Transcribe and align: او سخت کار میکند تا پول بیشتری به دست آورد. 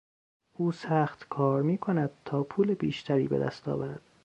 او 0.53 0.71
سخت 0.71 1.27
کار 1.29 1.61
میکند 1.61 2.09
تا 2.25 2.43
پول 2.43 2.73
بیشتری 2.73 3.27
به 3.27 3.39
دست 3.39 3.67
آورد. 3.67 4.01